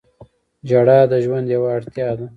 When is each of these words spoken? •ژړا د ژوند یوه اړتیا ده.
•ژړا 0.69 0.99
د 1.11 1.13
ژوند 1.23 1.47
یوه 1.55 1.69
اړتیا 1.77 2.09
ده. 2.17 2.25